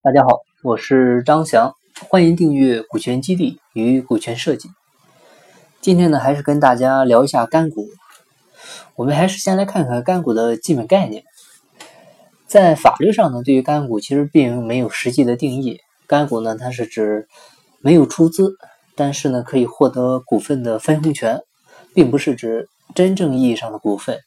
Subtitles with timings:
[0.00, 1.74] 大家好，我是张翔，
[2.08, 4.68] 欢迎订阅股权激励与股权设计。
[5.80, 7.88] 今天呢，还是跟大家聊一下干股。
[8.94, 11.24] 我们还是先来看看干股的基本概念。
[12.46, 15.80] 在法律上呢，对于干股其实并没有实际的定义。
[16.06, 17.26] 干股呢，它是指
[17.80, 18.54] 没有出资，
[18.94, 21.40] 但是呢可以获得股份的分红权，
[21.92, 24.20] 并不是指真正意义上的股份。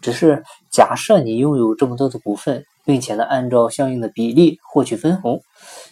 [0.00, 5.42] 只是假设你拥有这么多的股份，并且呢按照相应的比例获取分红，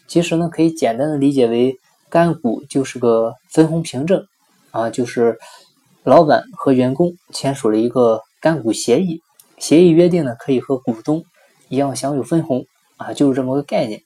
[0.07, 1.77] 其实呢可以简单的理解为
[2.09, 4.25] 干股就是个分红凭证
[4.71, 5.37] 啊，就是
[6.05, 9.21] 老板和员工签署了一个干股协议，
[9.59, 11.25] 协议约定呢可以和股东
[11.69, 12.65] 一样享有分红
[12.97, 14.01] 啊，就是这么个概念。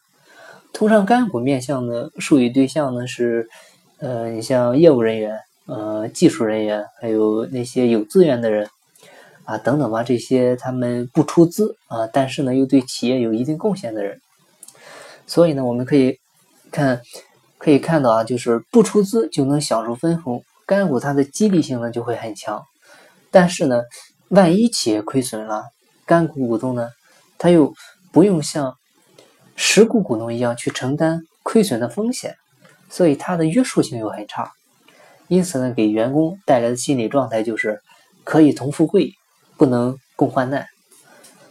[0.73, 3.48] 通常干股面向的授予对象呢是
[3.98, 8.67] 呃你像业务人员、呃技术人员，还有那些有资源的人。
[9.48, 14.20] 啊，等等吧，这些他们不出资啊，但是呢又对企业有一定贡献的人，
[15.27, 16.19] 所以呢我们可以
[16.70, 17.01] 看
[17.56, 22.62] 可以看到啊，就是不出资就能享受分红，干股它的激励性呢就会很强。
[23.31, 23.81] 但是呢，
[24.28, 25.64] 万一企业亏损了，
[26.05, 26.91] 干股股东呢
[27.39, 27.73] 他又
[28.12, 28.75] 不用像
[29.56, 32.34] 实股股东一样去承担亏损的风险，
[32.91, 34.53] 所以它的约束性又很差。
[35.27, 37.80] 因此呢，给员工带来的心理状态就是
[38.25, 39.14] 可以同富贵。
[39.59, 40.67] 不能共患难，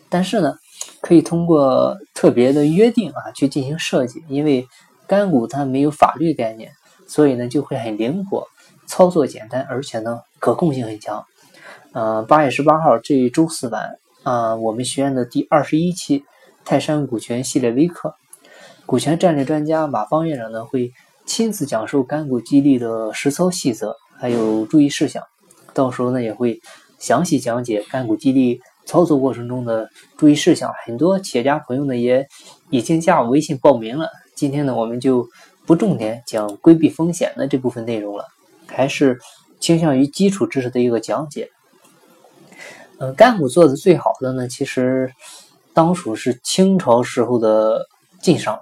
[0.08, 0.55] 但是呢，
[1.02, 4.23] 可以通过特别的约定啊去进行设计。
[4.30, 4.66] 因为
[5.05, 6.72] 干股它没有法律概念，
[7.05, 8.47] 所以呢就会很灵活，
[8.88, 11.25] 操作简单，而且呢可控性很强。
[11.91, 16.23] 呃，八月十八号这一周四晚啊，我们学院的第二十一期
[16.63, 18.16] 泰山股权系列微课，
[18.85, 20.94] 股权战略专家马方院长呢会
[21.25, 25.22] 亲自讲授干股激励的实操细则，还有注意事项。
[25.73, 26.61] 到时候呢也会。
[27.00, 32.28] 详细讲解干股激励操作过程中的注意事项，很多企业家朋友呢也
[32.70, 34.09] 已经加我微信报名了。
[34.36, 35.28] 今天呢，我们就
[35.66, 38.25] 不重点讲规避风险的这部分内容了，
[38.68, 39.20] 还是
[39.59, 41.50] 倾向于基础知识的一个讲解。
[43.00, 45.12] 嗯，干股做的最好的呢，其实
[45.74, 47.86] 当属是清朝时候的
[48.22, 48.59] 晋商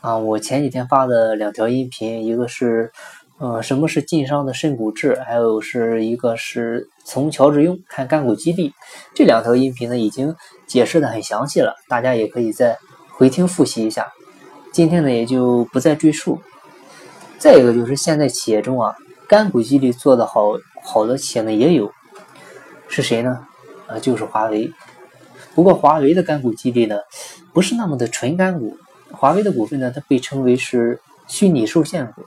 [0.00, 0.18] 啊。
[0.18, 2.92] 我前几天发的两条音频，一个是。
[3.40, 5.18] 呃，什么是晋商的深股制？
[5.26, 8.74] 还有是一个是从乔治庸看干股激励，
[9.14, 10.36] 这两条音频呢已经
[10.66, 12.76] 解释的很详细了，大家也可以再
[13.12, 14.08] 回听复习一下。
[14.74, 16.38] 今天呢也就不再赘述。
[17.38, 18.94] 再一个就是现在企业中啊，
[19.26, 20.52] 干股激励做的好
[20.82, 21.90] 好的企业呢也有，
[22.88, 23.46] 是谁呢？
[23.86, 24.70] 啊，就是华为。
[25.54, 26.98] 不过华为的干股激励呢
[27.54, 28.76] 不是那么的纯干股，
[29.10, 32.22] 华为的股份呢它被称为是虚拟受限股。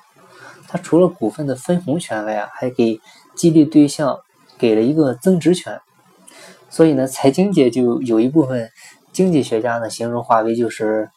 [0.74, 3.00] 它除了股份的分红权外啊，还给
[3.36, 4.18] 激励对象
[4.58, 5.80] 给了一个增值权。
[6.68, 8.72] 所以呢，财经界就有一部分
[9.12, 11.12] 经济学家呢，形容华为就是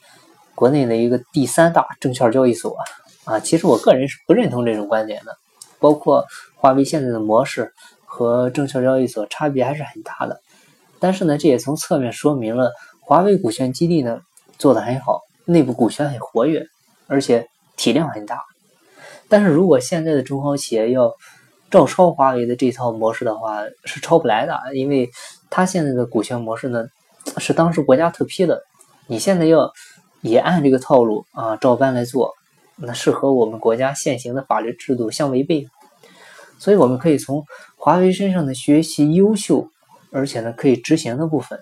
[0.55, 2.77] 国内的一个第三大证券交易所
[3.25, 3.41] 啊。
[3.41, 5.35] 其实我个人是不认同这种观点的。
[5.79, 7.73] 包括华为现在的模式
[8.05, 10.39] 和证券交易所差别还是很大的。
[10.99, 14.21] 但是呢，这也从侧面说明了华为股权激励呢
[14.59, 16.67] 做得很好，内部股权很活跃，
[17.07, 18.43] 而且体量很大。
[19.29, 21.13] 但是如果现在的中小企业要
[21.69, 25.11] 照抄华为的这套模式的话，是抄不来的，因为
[25.51, 26.87] 它现在的股权模式呢
[27.39, 28.63] 是当时国家特批的，
[29.09, 29.73] 你现在要
[30.21, 32.33] 也按这个套路啊照搬来做，
[32.77, 35.67] 那是和我们国家现行的法律制度相违背。
[36.59, 37.45] 所以我们可以从
[37.77, 39.69] 华为身上呢学习优秀
[40.13, 41.59] 而且呢可以执行的部分。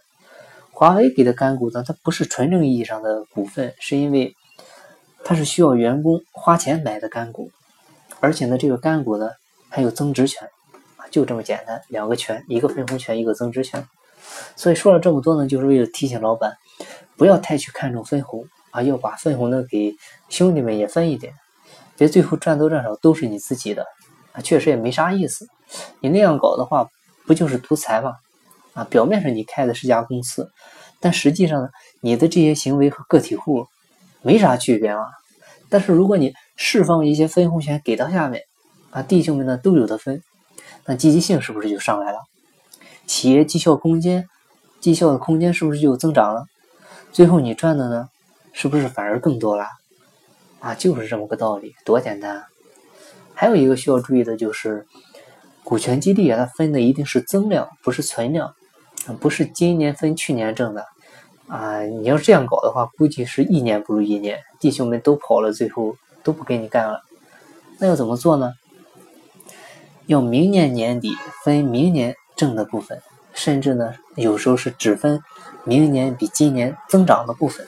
[0.70, 4.34] 华为给的干股呢，它不是纯正意义上的股份，是因为。
[5.24, 7.50] 它是需要员工花钱买的干股，
[8.20, 9.30] 而且呢，这个干股呢
[9.70, 10.46] 还有增值权，
[11.10, 13.88] 就这么简单，两个权，一个分红权，一个增值权。
[14.54, 16.58] 所以说了这么多呢，就是为了提醒老板，
[17.16, 19.96] 不要太去看重分红啊，要把分红呢给
[20.28, 21.32] 兄弟们也分一点，
[21.96, 23.86] 别最后赚多赚少都是你自己的
[24.32, 25.48] 啊，确实也没啥意思。
[26.00, 26.90] 你那样搞的话，
[27.26, 28.16] 不就是独裁吗？
[28.74, 30.50] 啊，表面上你开的是家公司，
[31.00, 31.70] 但实际上呢，
[32.00, 33.66] 你的这些行为和个体户。
[34.24, 35.06] 没啥区别嘛，
[35.68, 38.42] 但是如果你释放一些分红权给到下面，
[38.90, 40.22] 啊，弟兄们呢都有的分，
[40.86, 42.20] 那积极性是不是就上来了？
[43.06, 44.26] 企业绩效空间，
[44.80, 46.46] 绩效的空间是不是就增长了？
[47.12, 48.08] 最后你赚的呢，
[48.54, 49.66] 是不是反而更多了？
[50.60, 52.44] 啊，就是这么个道理，多简单！
[53.34, 54.86] 还有一个需要注意的就是，
[55.62, 58.54] 股权激励啊，它分的一定是增量，不是存量，
[59.20, 60.86] 不是今年分去年挣的。
[61.48, 67.02] 啊，你要这样搞的话，估计是一年不如一年，弟兄们都跑了，最后都不跟你干了。
[67.78, 68.54] 那要怎么做呢？
[70.06, 73.02] 要明年年底分明年挣的部分，
[73.32, 75.20] 甚至呢，有时候是只分
[75.64, 77.66] 明年比今年增长的部分。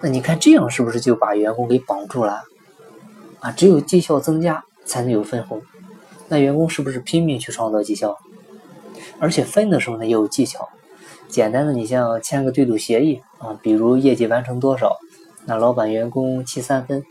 [0.00, 2.42] 那你看这样是不是就把员工给绑住了？
[3.40, 5.62] 啊，只有绩效增加才能有分红，
[6.28, 8.16] 那员工是不是拼命去创造绩效？
[9.18, 10.68] 而且分的时候呢也有技巧，
[11.28, 14.96] 简单的你像签个对赌协议啊，比如业绩完成多少，
[15.44, 17.02] 那老板员工七三分，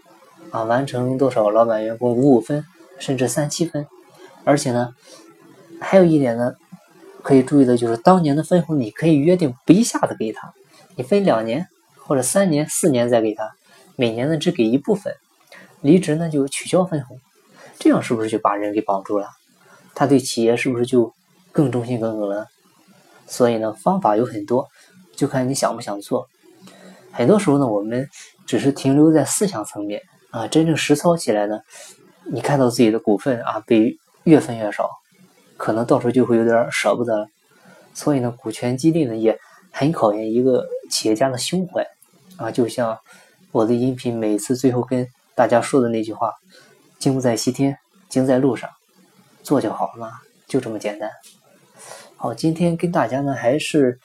[0.52, 2.66] 啊完成多少老板员工五五分，
[3.00, 3.86] 甚至三七分。
[4.44, 4.94] 而且呢，
[5.80, 6.54] 还有一点呢，
[7.22, 10.54] 可以注意的就是当年的分红你可以约定不一下子给他，
[10.96, 13.52] 你分两年或者三年、四年再给他，
[13.96, 15.14] 每年呢只给一部分，
[15.82, 17.20] 离职呢就取消分红，
[17.80, 19.30] 这样是不是就把人给绑住了？
[19.94, 21.14] 他对企业是不是就？
[21.52, 22.48] 更忠心耿耿了，
[23.28, 24.68] 所以呢，方法有很多，
[25.16, 26.28] 就看你想不想做。
[27.12, 28.08] 很多时候呢，我们
[28.46, 30.02] 只是停留在思想层面
[30.32, 31.60] 啊，真正实操起来呢，
[32.32, 34.90] 你看到自己的股份啊被越分越少，
[35.58, 37.28] 可能到时候就会有点舍不得了。
[37.94, 39.40] 所以呢，股权激励呢也
[39.72, 41.88] 很考验一个企业家的胸怀
[42.38, 43.00] 啊，就像
[43.52, 46.34] 我的音频每次最后跟大家说的那句话
[47.00, 47.78] ：“精不在西天，
[48.10, 48.70] 精在路上，
[49.44, 50.12] 做就好了，
[50.48, 51.10] 就这么简单。”
[52.18, 54.00] 好，今天跟大家呢还是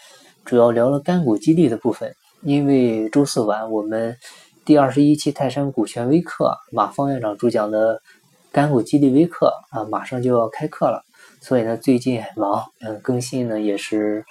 [0.45, 2.12] 主要聊了干股激励的部分，
[2.43, 4.17] 因为周四晚我们
[4.65, 8.03] 第二十一期泰山股权微课马方院长主讲的
[8.51, 11.03] 干股激励微课啊，马上就要开课了，
[11.41, 14.25] 所以呢最近很忙，嗯，更新呢也是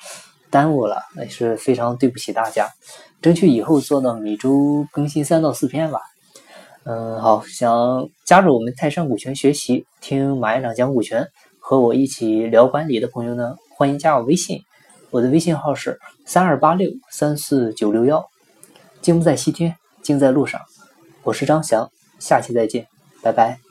[0.52, 2.68] 耽误了，也是非常对不起大家，
[3.22, 6.02] 争取以后做到每周更新三到四篇吧。
[6.84, 11.25] 嗯，好，想加入我们泰山股权学习，听马院长讲股权，
[11.60, 13.56] 和我一起聊管理的朋友呢。
[13.80, 14.66] 欢迎加我微信，
[15.10, 18.30] 我的微信号是三二八六三四九六幺。
[19.02, 20.60] 经不在西天，经在路上。
[21.24, 21.90] 我是张翔，
[22.20, 22.90] 下期再见，
[23.24, 23.69] 拜拜。